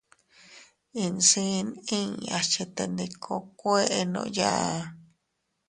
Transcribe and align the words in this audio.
Insiin 1.03 1.67
inñas 1.99 2.45
chetendikokuennooya. 2.51 4.53